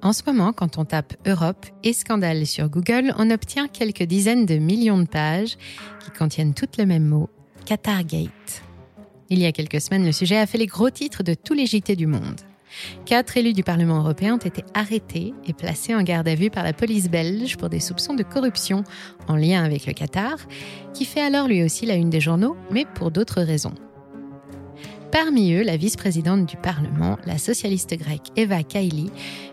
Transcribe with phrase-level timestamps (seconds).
[0.00, 4.46] En ce moment, quand on tape Europe et scandale sur Google, on obtient quelques dizaines
[4.46, 5.56] de millions de pages
[6.04, 7.28] qui contiennent toutes le même mot,
[7.66, 8.62] Qatargate.
[9.28, 11.66] Il y a quelques semaines, le sujet a fait les gros titres de tous les
[11.66, 12.40] JT du monde.
[13.06, 16.62] Quatre élus du Parlement européen ont été arrêtés et placés en garde à vue par
[16.62, 18.84] la police belge pour des soupçons de corruption
[19.26, 20.36] en lien avec le Qatar,
[20.94, 23.74] qui fait alors lui aussi la une des journaux, mais pour d'autres raisons.
[25.10, 29.10] Parmi eux, la vice-présidente du Parlement, la socialiste grecque Eva Kaili,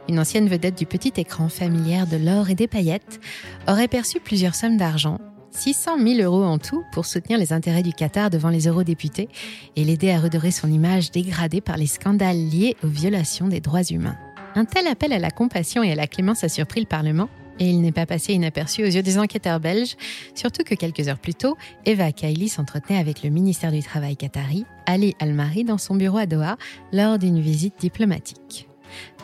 [0.09, 3.21] une ancienne vedette du petit écran familière de l'or et des paillettes,
[3.67, 5.17] aurait perçu plusieurs sommes d'argent,
[5.51, 9.29] 600 000 euros en tout, pour soutenir les intérêts du Qatar devant les eurodéputés
[9.77, 13.83] et l'aider à redorer son image dégradée par les scandales liés aux violations des droits
[13.83, 14.17] humains.
[14.55, 17.69] Un tel appel à la compassion et à la clémence a surpris le Parlement, et
[17.69, 19.95] il n'est pas passé inaperçu aux yeux des enquêteurs belges,
[20.33, 24.65] surtout que quelques heures plus tôt, Eva Kaili s'entretenait avec le ministère du Travail qatari,
[24.85, 26.57] Ali Al-Mari, dans son bureau à Doha,
[26.91, 28.67] lors d'une visite diplomatique.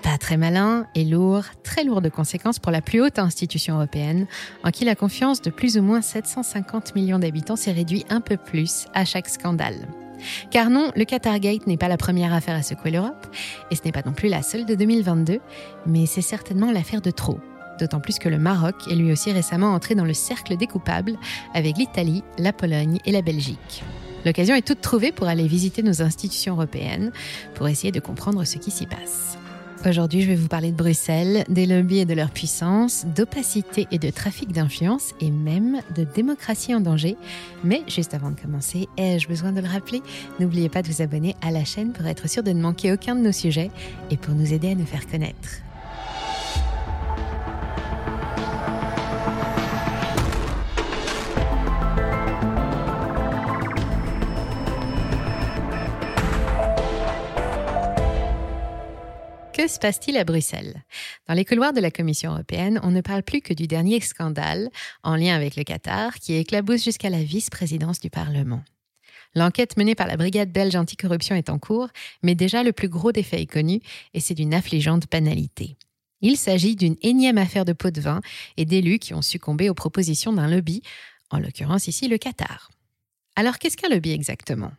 [0.01, 4.25] Pas très malin et lourd, très lourd de conséquences pour la plus haute institution européenne,
[4.63, 8.37] en qui la confiance de plus ou moins 750 millions d'habitants s'est réduite un peu
[8.37, 9.87] plus à chaque scandale.
[10.49, 13.27] Car non, le Qatargate n'est pas la première affaire à secouer l'Europe,
[13.69, 15.39] et ce n'est pas non plus la seule de 2022,
[15.85, 17.39] mais c'est certainement l'affaire de trop
[17.81, 21.17] d'autant plus que le Maroc est lui aussi récemment entré dans le cercle des coupables
[21.53, 23.83] avec l'Italie, la Pologne et la Belgique.
[24.25, 27.11] L'occasion est toute trouvée pour aller visiter nos institutions européennes
[27.55, 29.37] pour essayer de comprendre ce qui s'y passe.
[29.83, 33.97] Aujourd'hui, je vais vous parler de Bruxelles, des lobbies et de leur puissance, d'opacité et
[33.97, 37.17] de trafic d'influence et même de démocratie en danger.
[37.63, 40.03] Mais juste avant de commencer, ai-je besoin de le rappeler
[40.39, 43.15] N'oubliez pas de vous abonner à la chaîne pour être sûr de ne manquer aucun
[43.15, 43.71] de nos sujets
[44.11, 45.63] et pour nous aider à nous faire connaître.
[59.61, 60.83] Que se passe-t-il à Bruxelles?
[61.27, 64.71] Dans les couloirs de la Commission européenne, on ne parle plus que du dernier scandale
[65.03, 68.63] en lien avec le Qatar qui éclabousse jusqu'à la vice-présidence du Parlement.
[69.35, 71.89] L'enquête menée par la brigade belge anticorruption est en cours,
[72.23, 73.81] mais déjà le plus gros des est connu
[74.15, 75.77] et c'est d'une affligeante banalité.
[76.21, 78.21] Il s'agit d'une énième affaire de pot de vin
[78.57, 80.81] et d'élus qui ont succombé aux propositions d'un lobby,
[81.29, 82.71] en l'occurrence ici le Qatar.
[83.35, 84.71] Alors qu'est-ce qu'un lobby exactement?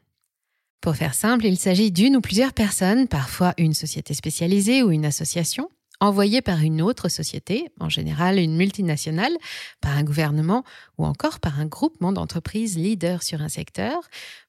[0.83, 5.05] Pour faire simple, il s'agit d'une ou plusieurs personnes, parfois une société spécialisée ou une
[5.05, 5.71] association,
[6.01, 9.33] envoyées par une autre société, en général une multinationale,
[9.81, 10.65] par un gouvernement
[10.99, 13.97] ou encore par un groupement d'entreprises leaders sur un secteur,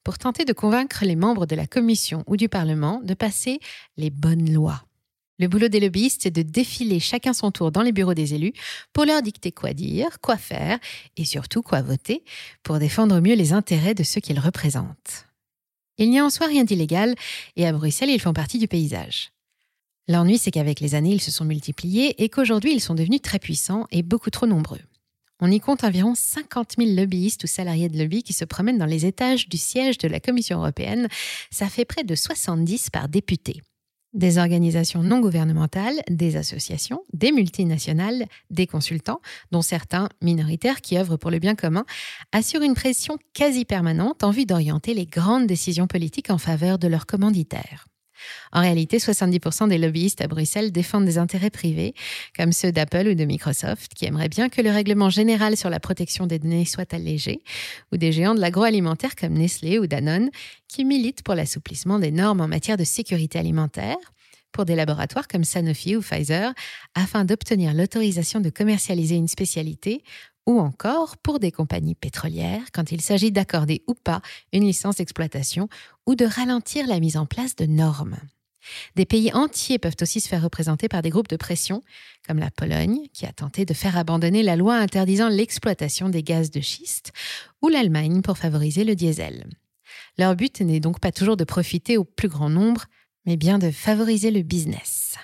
[0.03, 3.59] pour tenter de convaincre les membres de la Commission ou du Parlement de passer
[3.97, 4.83] les bonnes lois.
[5.37, 8.53] Le boulot des lobbyistes est de défiler chacun son tour dans les bureaux des élus
[8.91, 10.79] pour leur dicter quoi dire, quoi faire
[11.15, 12.23] et surtout quoi voter
[12.63, 15.27] pour défendre mieux les intérêts de ceux qu'ils représentent.
[15.97, 17.15] Il n'y a en soi rien d'illégal,
[17.55, 19.31] et à Bruxelles, ils font partie du paysage.
[20.07, 23.39] L'ennui, c'est qu'avec les années, ils se sont multipliés et qu'aujourd'hui, ils sont devenus très
[23.39, 24.81] puissants et beaucoup trop nombreux.
[25.39, 28.85] On y compte environ 50 000 lobbyistes ou salariés de lobby qui se promènent dans
[28.85, 31.07] les étages du siège de la Commission européenne.
[31.51, 33.61] Ça fait près de 70 par député
[34.13, 41.17] des organisations non gouvernementales, des associations, des multinationales, des consultants, dont certains minoritaires qui œuvrent
[41.17, 41.85] pour le bien commun,
[42.31, 46.87] assurent une pression quasi permanente en vue d'orienter les grandes décisions politiques en faveur de
[46.87, 47.87] leurs commanditaires.
[48.51, 51.93] En réalité, 70% des lobbyistes à Bruxelles défendent des intérêts privés,
[52.37, 55.79] comme ceux d'Apple ou de Microsoft, qui aimeraient bien que le règlement général sur la
[55.79, 57.43] protection des données soit allégé,
[57.91, 60.29] ou des géants de l'agroalimentaire comme Nestlé ou Danone,
[60.67, 63.97] qui militent pour l'assouplissement des normes en matière de sécurité alimentaire,
[64.53, 66.53] pour des laboratoires comme Sanofi ou Pfizer,
[66.95, 70.03] afin d'obtenir l'autorisation de commercialiser une spécialité,
[70.45, 74.21] ou encore pour des compagnies pétrolières quand il s'agit d'accorder ou pas
[74.51, 75.69] une licence d'exploitation
[76.05, 78.17] ou de ralentir la mise en place de normes.
[78.95, 81.81] Des pays entiers peuvent aussi se faire représenter par des groupes de pression,
[82.25, 86.49] comme la Pologne, qui a tenté de faire abandonner la loi interdisant l'exploitation des gaz
[86.49, 87.11] de schiste,
[87.61, 89.49] ou l'Allemagne pour favoriser le diesel.
[90.17, 92.85] Leur but n'est donc pas toujours de profiter au plus grand nombre,
[93.25, 95.15] mais bien de favoriser le business.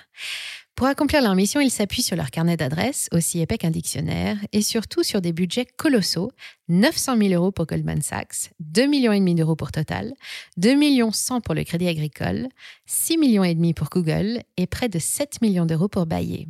[0.80, 4.62] Pour accomplir leur mission, ils s'appuient sur leur carnet d'adresses, aussi épais qu'un dictionnaire, et
[4.62, 6.32] surtout sur des budgets colossaux
[6.70, 10.14] 900 000 euros pour Goldman Sachs, 2,5 millions d'euros pour Total,
[10.56, 12.48] 2 millions 100 pour le Crédit Agricole,
[12.86, 16.48] 6 millions et demi pour Google et près de 7 millions d'euros pour Bayer.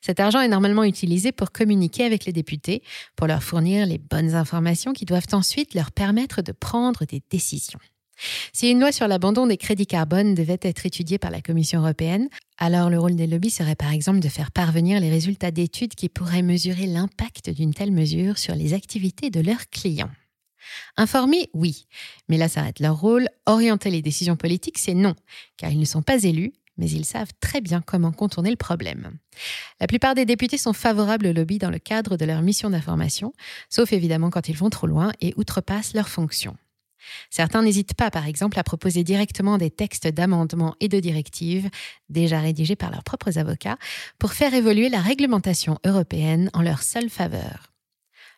[0.00, 2.82] Cet argent est normalement utilisé pour communiquer avec les députés,
[3.14, 7.78] pour leur fournir les bonnes informations qui doivent ensuite leur permettre de prendre des décisions.
[8.52, 12.28] Si une loi sur l'abandon des crédits carbone devait être étudiée par la Commission européenne,
[12.58, 16.08] alors le rôle des lobbies serait par exemple de faire parvenir les résultats d'études qui
[16.08, 20.10] pourraient mesurer l'impact d'une telle mesure sur les activités de leurs clients.
[20.96, 21.86] Informer, oui,
[22.28, 23.28] mais là s'arrête leur rôle.
[23.46, 25.14] Orienter les décisions politiques, c'est non,
[25.56, 29.18] car ils ne sont pas élus, mais ils savent très bien comment contourner le problème.
[29.80, 33.32] La plupart des députés sont favorables au lobby dans le cadre de leur mission d'information,
[33.68, 36.56] sauf évidemment quand ils vont trop loin et outrepassent leurs fonctions.
[37.30, 41.68] Certains n'hésitent pas, par exemple, à proposer directement des textes d'amendements et de directives,
[42.08, 43.78] déjà rédigés par leurs propres avocats,
[44.18, 47.72] pour faire évoluer la réglementation européenne en leur seule faveur.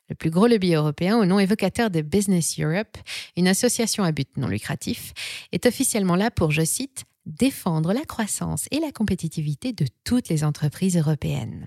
[0.09, 2.99] Le plus gros lobby européen, au nom évocateur de Business Europe,
[3.37, 5.15] une association à but non lucratif,
[5.53, 10.45] est officiellement là pour, je cite, défendre la croissance et la compétitivité de toutes les
[10.45, 11.67] entreprises européennes.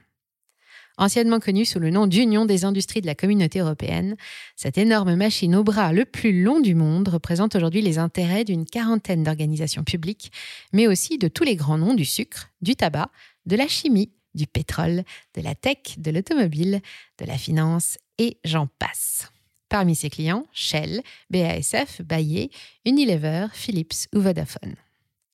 [0.97, 4.15] Anciennement connue sous le nom d'Union des industries de la communauté européenne,
[4.56, 8.65] cette énorme machine au bras le plus long du monde représente aujourd'hui les intérêts d'une
[8.65, 10.31] quarantaine d'organisations publiques,
[10.71, 13.09] mais aussi de tous les grands noms du sucre, du tabac,
[13.45, 15.03] de la chimie, du pétrole,
[15.36, 16.81] de la tech, de l'automobile,
[17.19, 19.31] de la finance et j'en passe.
[19.68, 22.51] Parmi ses clients, Shell, BASF, Bayer,
[22.86, 24.75] Unilever, Philips ou Vodafone.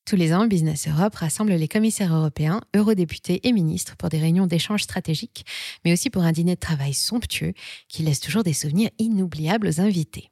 [0.04, 4.46] Tous les ans, Business Europe rassemble les commissaires européens, eurodéputés et ministres pour des réunions
[4.48, 5.46] d'échanges stratégiques,
[5.84, 7.54] mais aussi pour un dîner de travail somptueux
[7.88, 10.30] qui laisse toujours des souvenirs inoubliables aux invités.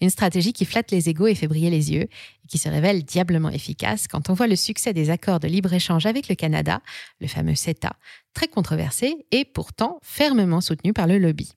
[0.00, 3.04] Une stratégie qui flatte les égaux et fait briller les yeux, et qui se révèle
[3.04, 6.82] diablement efficace quand on voit le succès des accords de libre-échange avec le Canada,
[7.20, 7.94] le fameux CETA,
[8.34, 11.52] très controversé et pourtant fermement soutenu par le lobby.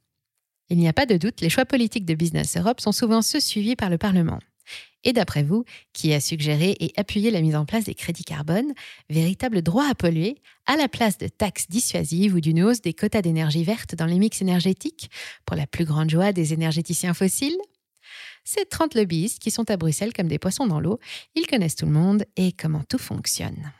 [0.69, 3.41] Il n'y a pas de doute, les choix politiques de Business Europe sont souvent ceux
[3.41, 4.39] suivis par le Parlement.
[5.03, 8.73] Et d'après vous, qui a suggéré et appuyé la mise en place des crédits carbone,
[9.09, 13.21] véritable droit à polluer, à la place de taxes dissuasives ou d'une hausse des quotas
[13.21, 15.09] d'énergie verte dans les mix énergétiques,
[15.45, 17.57] pour la plus grande joie des énergéticiens fossiles?
[18.45, 21.00] Ces 30 lobbyistes qui sont à Bruxelles comme des poissons dans l'eau,
[21.35, 23.71] ils connaissent tout le monde et comment tout fonctionne.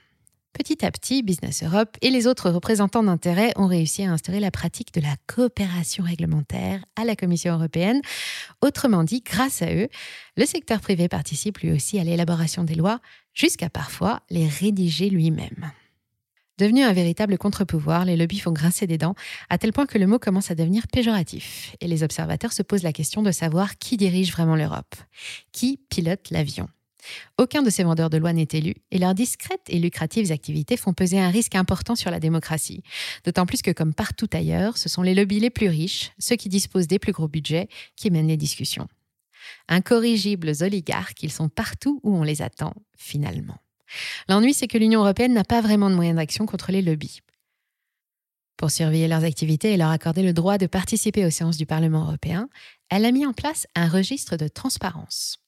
[0.54, 4.52] Petit à petit, Business Europe et les autres représentants d'intérêt ont réussi à instaurer la
[4.52, 8.02] pratique de la coopération réglementaire à la Commission européenne.
[8.62, 9.90] Autrement dit, grâce à eux,
[10.38, 13.00] le secteur privé participe lui aussi à l'élaboration des lois,
[13.34, 15.72] jusqu'à parfois les rédiger lui-même.
[16.60, 19.16] Devenu un véritable contre-pouvoir, les lobbies font grincer des dents,
[19.50, 21.76] à tel point que le mot commence à devenir péjoratif.
[21.82, 24.94] Et les observateurs se posent la question de savoir qui dirige vraiment l'Europe.
[25.52, 26.70] Qui pilote l'avion?
[27.38, 30.94] Aucun de ces vendeurs de loi n'est élu et leurs discrètes et lucratives activités font
[30.94, 32.84] peser un risque important sur la démocratie.
[33.26, 36.50] D'autant plus que, comme partout ailleurs, ce sont les lobbies les plus riches, ceux qui
[36.50, 38.88] disposent des plus gros budgets, qui mènent les discussions.
[39.68, 43.58] Incorrigibles oligarques, ils sont partout où on les attend, finalement.
[44.28, 47.20] L'ennui, c'est que l'Union européenne n'a pas vraiment de moyens d'action contre les lobbies.
[48.58, 52.04] Pour surveiller leurs activités et leur accorder le droit de participer aux séances du Parlement
[52.04, 52.50] européen,
[52.90, 55.43] elle a mis en place un registre de transparence.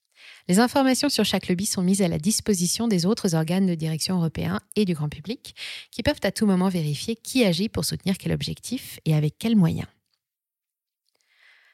[0.48, 4.18] Les informations sur chaque lobby sont mises à la disposition des autres organes de direction
[4.18, 5.56] européens et du grand public,
[5.90, 9.56] qui peuvent à tout moment vérifier qui agit pour soutenir quel objectif et avec quels
[9.56, 9.88] moyens.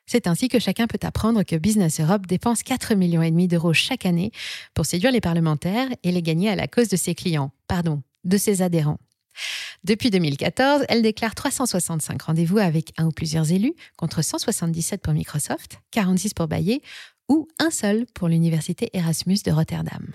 [0.05, 4.31] C'est ainsi que chacun peut apprendre que Business Europe dépense 4,5 millions d'euros chaque année
[4.73, 8.37] pour séduire les parlementaires et les gagner à la cause de ses clients, pardon, de
[8.37, 8.99] ses adhérents.
[9.83, 15.79] Depuis 2014, elle déclare 365 rendez-vous avec un ou plusieurs élus, contre 177 pour Microsoft,
[15.91, 16.81] 46 pour Bayer
[17.31, 20.05] ou un seul pour l'Université Erasmus de Rotterdam.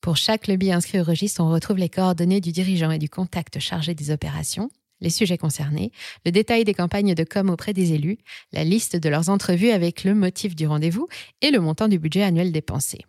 [0.00, 3.58] Pour chaque lobby inscrit au registre, on retrouve les coordonnées du dirigeant et du contact
[3.58, 4.70] chargé des opérations,
[5.02, 5.92] les sujets concernés,
[6.24, 8.16] le détail des campagnes de com auprès des élus,
[8.54, 11.08] la liste de leurs entrevues avec le motif du rendez-vous
[11.42, 13.00] et le montant du budget annuel dépensé.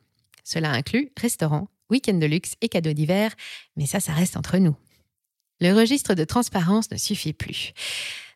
[0.44, 3.34] Cela inclut restaurants, week-ends de luxe et cadeaux d'hiver,
[3.78, 4.76] mais ça, ça reste entre nous.
[5.62, 7.72] Le registre de transparence ne suffit plus.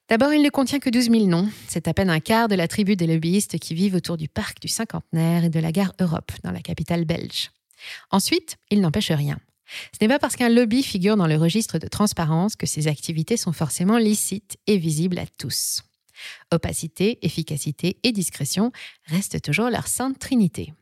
[0.10, 1.50] D'abord, il ne contient que 12 000 noms.
[1.68, 4.60] C'est à peine un quart de la tribu des lobbyistes qui vivent autour du parc
[4.62, 7.52] du cinquantenaire et de la gare Europe, dans la capitale belge.
[8.12, 9.38] Ensuite, il n'empêche rien.
[9.94, 13.38] Ce n'est pas parce qu'un lobby figure dans le registre de transparence que ses activités
[13.38, 15.84] sont forcément licites et visibles à tous.
[16.52, 18.72] Opacité, efficacité et discrétion
[19.06, 20.74] restent toujours leur sainte trinité.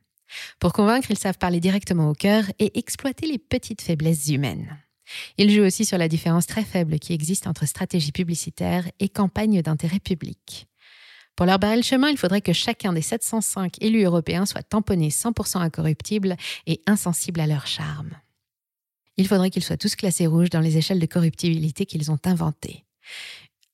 [0.59, 4.77] Pour convaincre, ils savent parler directement au cœur et exploiter les petites faiblesses humaines.
[5.37, 9.61] Il joue aussi sur la différence très faible qui existe entre stratégie publicitaire et campagne
[9.61, 10.67] d'intérêt public.
[11.35, 15.09] Pour leur barrer le chemin, il faudrait que chacun des 705 élus européens soit tamponné
[15.09, 16.35] 100% incorruptible
[16.67, 18.11] et insensible à leur charme.
[19.17, 22.85] Il faudrait qu'ils soient tous classés rouges dans les échelles de corruptibilité qu'ils ont inventées.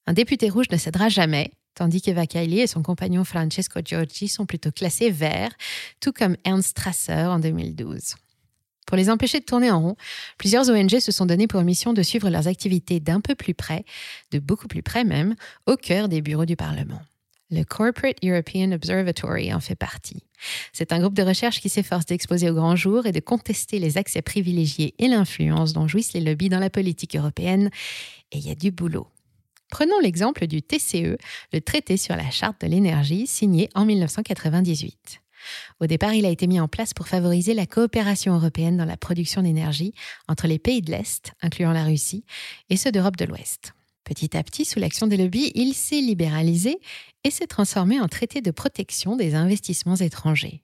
[0.05, 4.45] Un député rouge ne cédera jamais, tandis qu'Eva Kaili et son compagnon Francesco Giorgi sont
[4.45, 5.51] plutôt classés verts,
[5.99, 8.15] tout comme Ernst Strasser en 2012.
[8.87, 9.95] Pour les empêcher de tourner en rond,
[10.37, 13.83] plusieurs ONG se sont données pour mission de suivre leurs activités d'un peu plus près,
[14.31, 15.35] de beaucoup plus près même,
[15.67, 17.01] au cœur des bureaux du Parlement.
[17.51, 20.23] Le Corporate European Observatory en fait partie.
[20.71, 23.97] C'est un groupe de recherche qui s'efforce d'exposer au grand jour et de contester les
[23.97, 27.69] accès privilégiés et l'influence dont jouissent les lobbies dans la politique européenne.
[28.31, 29.07] Et il y a du boulot.
[29.69, 31.17] Prenons l'exemple du TCE,
[31.51, 35.21] le traité sur la charte de l'énergie signé en 1998.
[35.79, 38.97] Au départ, il a été mis en place pour favoriser la coopération européenne dans la
[38.97, 39.93] production d'énergie
[40.27, 42.23] entre les pays de l'Est, incluant la Russie,
[42.69, 43.73] et ceux d'Europe de l'Ouest.
[44.03, 46.79] Petit à petit, sous l'action des lobbies, il s'est libéralisé
[47.25, 50.63] et s'est transformé en traité de protection des investissements étrangers.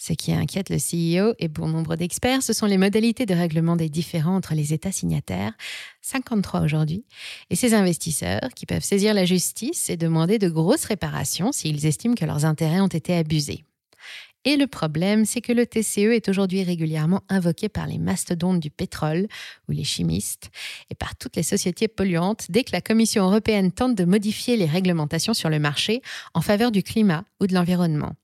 [0.00, 3.74] Ce qui inquiète le CEO et bon nombre d'experts, ce sont les modalités de règlement
[3.74, 5.52] des différends entre les États signataires,
[6.02, 7.04] 53 aujourd'hui,
[7.50, 12.14] et ces investisseurs qui peuvent saisir la justice et demander de grosses réparations s'ils estiment
[12.14, 13.64] que leurs intérêts ont été abusés.
[14.48, 18.70] Et le problème, c'est que le TCE est aujourd'hui régulièrement invoqué par les mastodontes du
[18.70, 19.28] pétrole
[19.68, 20.48] ou les chimistes
[20.88, 24.64] et par toutes les sociétés polluantes dès que la Commission européenne tente de modifier les
[24.64, 26.00] réglementations sur le marché
[26.32, 28.14] en faveur du climat ou de l'environnement.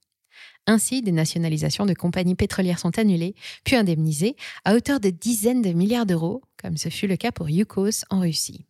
[0.67, 5.75] Ainsi, des nationalisations de compagnies pétrolières sont annulées, puis indemnisées, à hauteur de dizaines de
[5.75, 8.65] milliards d'euros, comme ce fut le cas pour Yukos en Russie.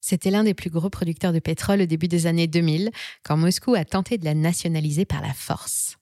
[0.00, 2.90] C'était l'un des plus gros producteurs de pétrole au début des années 2000,
[3.22, 5.99] quand Moscou a tenté de la nationaliser par la force.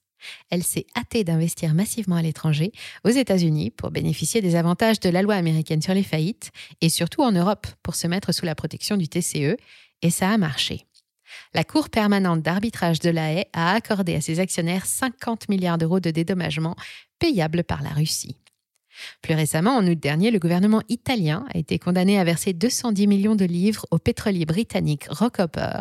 [0.49, 2.71] Elle s'est hâtée d'investir massivement à l'étranger,
[3.03, 7.21] aux États-Unis, pour bénéficier des avantages de la loi américaine sur les faillites, et surtout
[7.21, 9.57] en Europe, pour se mettre sous la protection du TCE,
[10.01, 10.85] et ça a marché.
[11.53, 15.99] La Cour permanente d'arbitrage de la Haye a accordé à ses actionnaires 50 milliards d'euros
[15.99, 16.75] de dédommagement
[17.19, 18.37] payables par la Russie.
[19.21, 23.35] Plus récemment, en août dernier, le gouvernement italien a été condamné à verser 210 millions
[23.35, 25.79] de livres au pétrolier britannique Rockhopper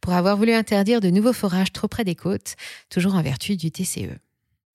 [0.00, 2.56] pour avoir voulu interdire de nouveaux forages trop près des côtes,
[2.90, 4.18] toujours en vertu du TCE.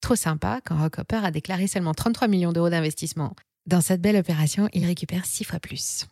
[0.00, 3.34] Trop sympa quand Rockhopper a déclaré seulement 33 millions d'euros d'investissement.
[3.66, 6.06] Dans cette belle opération, il récupère six fois plus.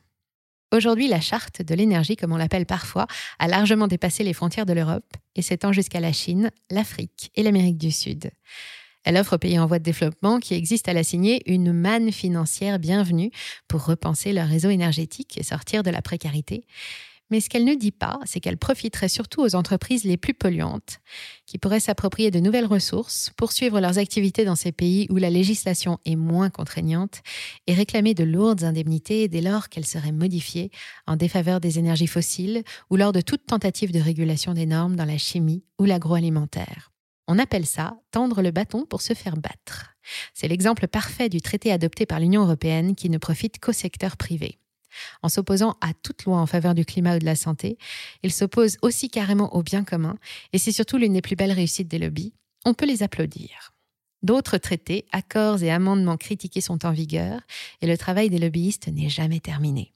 [0.72, 3.06] Aujourd'hui, la charte de l'énergie, comme on l'appelle parfois,
[3.38, 7.78] a largement dépassé les frontières de l'Europe et s'étend jusqu'à la Chine, l'Afrique et l'Amérique
[7.78, 8.30] du Sud.
[9.06, 12.10] Elle offre aux pays en voie de développement qui existent à la signer une manne
[12.10, 13.30] financière bienvenue
[13.68, 16.66] pour repenser leur réseau énergétique et sortir de la précarité.
[17.30, 20.98] Mais ce qu'elle ne dit pas, c'est qu'elle profiterait surtout aux entreprises les plus polluantes,
[21.46, 25.98] qui pourraient s'approprier de nouvelles ressources, poursuivre leurs activités dans ces pays où la législation
[26.04, 27.22] est moins contraignante,
[27.68, 30.72] et réclamer de lourdes indemnités dès lors qu'elles seraient modifiées
[31.06, 35.04] en défaveur des énergies fossiles ou lors de toute tentative de régulation des normes dans
[35.04, 36.90] la chimie ou l'agroalimentaire.
[37.28, 39.96] On appelle ça tendre le bâton pour se faire battre.
[40.34, 44.58] C'est l'exemple parfait du traité adopté par l'Union européenne qui ne profite qu'au secteur privé.
[45.22, 47.76] En s'opposant à toute loi en faveur du climat ou de la santé,
[48.22, 50.16] il s'oppose aussi carrément au bien commun,
[50.52, 52.32] et c'est surtout l'une des plus belles réussites des lobbies.
[52.64, 53.74] On peut les applaudir.
[54.22, 57.40] D'autres traités, accords et amendements critiqués sont en vigueur,
[57.82, 59.92] et le travail des lobbyistes n'est jamais terminé.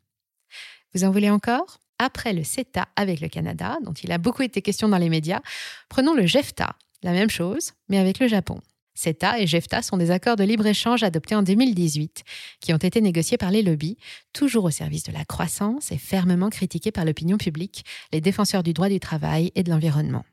[0.95, 1.81] Vous en voulez encore?
[1.99, 5.41] Après le CETA avec le Canada, dont il a beaucoup été question dans les médias,
[5.89, 8.61] prenons le GEFTA, la même chose, mais avec le Japon.
[8.95, 12.23] CETA et GEFTA sont des accords de libre-échange adoptés en 2018
[12.61, 13.97] qui ont été négociés par les lobbies,
[14.33, 18.75] toujours au service de la croissance et fermement critiqués par l'opinion publique, les défenseurs du
[18.75, 20.25] droit du travail et de l'environnement.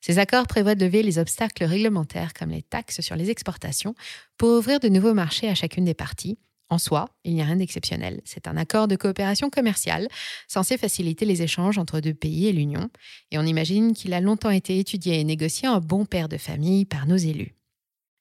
[0.00, 3.94] Ces accords prévoient de lever les obstacles réglementaires comme les taxes sur les exportations
[4.38, 6.38] pour ouvrir de nouveaux marchés à chacune des parties.
[6.70, 8.20] En soi, il n'y a rien d'exceptionnel.
[8.24, 10.08] C'est un accord de coopération commerciale
[10.46, 12.88] censé faciliter les échanges entre deux pays et l'Union,
[13.32, 16.84] et on imagine qu'il a longtemps été étudié et négocié en bon père de famille
[16.84, 17.56] par nos élus.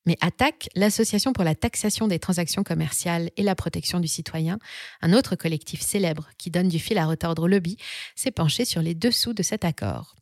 [0.07, 4.57] Mais ATTAC, l'Association pour la taxation des transactions commerciales et la protection du citoyen,
[5.01, 7.77] un autre collectif célèbre qui donne du fil à retordre au lobby,
[8.15, 10.15] s'est penché sur les dessous de cet accord.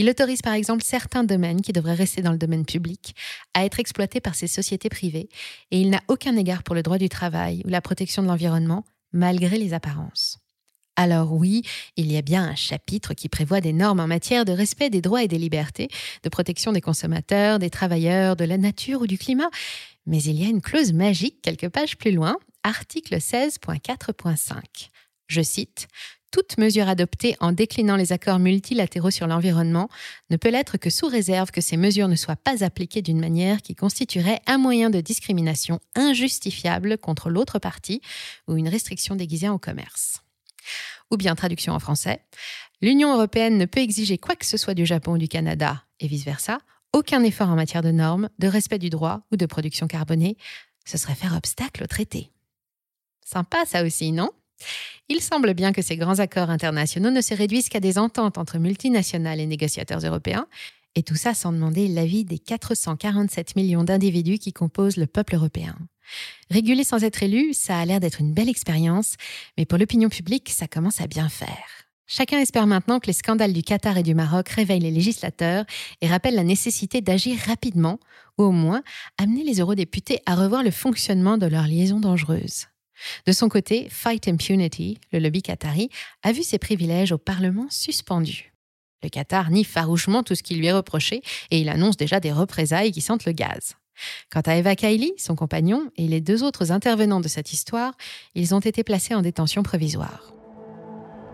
[0.00, 3.14] Il autorise par exemple certains domaines qui devraient rester dans le domaine public
[3.52, 5.28] à être exploités par ces sociétés privées
[5.70, 8.86] et il n'a aucun égard pour le droit du travail ou la protection de l'environnement,
[9.12, 10.38] malgré les apparences.
[10.96, 11.64] Alors oui,
[11.98, 15.02] il y a bien un chapitre qui prévoit des normes en matière de respect des
[15.02, 15.90] droits et des libertés,
[16.22, 19.50] de protection des consommateurs, des travailleurs, de la nature ou du climat,
[20.06, 24.62] mais il y a une clause magique quelques pages plus loin, article 16.4.5.
[25.26, 25.88] Je cite
[26.30, 29.88] toute mesure adoptée en déclinant les accords multilatéraux sur l'environnement
[30.30, 33.62] ne peut l'être que sous réserve que ces mesures ne soient pas appliquées d'une manière
[33.62, 38.00] qui constituerait un moyen de discrimination injustifiable contre l'autre partie
[38.48, 40.22] ou une restriction déguisée au commerce.
[41.10, 42.22] Ou bien traduction en français,
[42.80, 46.06] l'Union européenne ne peut exiger quoi que ce soit du Japon ou du Canada, et
[46.06, 46.60] vice-versa,
[46.92, 50.36] aucun effort en matière de normes, de respect du droit ou de production carbonée,
[50.84, 52.30] ce serait faire obstacle au traité.
[53.24, 54.30] Sympa ça aussi, non?
[55.08, 58.58] Il semble bien que ces grands accords internationaux ne se réduisent qu'à des ententes entre
[58.58, 60.46] multinationales et négociateurs européens,
[60.94, 65.76] et tout ça sans demander l'avis des 447 millions d'individus qui composent le peuple européen.
[66.50, 69.14] Réguler sans être élu, ça a l'air d'être une belle expérience,
[69.56, 71.66] mais pour l'opinion publique, ça commence à bien faire.
[72.12, 75.64] Chacun espère maintenant que les scandales du Qatar et du Maroc réveillent les législateurs
[76.00, 78.00] et rappellent la nécessité d'agir rapidement,
[78.36, 78.82] ou au moins
[79.16, 82.69] amener les eurodéputés à revoir le fonctionnement de leur liaison dangereuse.
[83.26, 85.90] De son côté, Fight Impunity, le lobby qatari,
[86.22, 88.52] a vu ses privilèges au Parlement suspendus.
[89.02, 92.32] Le Qatar nie farouchement tout ce qui lui est reproché et il annonce déjà des
[92.32, 93.76] représailles qui sentent le gaz.
[94.30, 97.92] Quant à Eva Kaili, son compagnon, et les deux autres intervenants de cette histoire,
[98.34, 100.39] ils ont été placés en détention provisoire.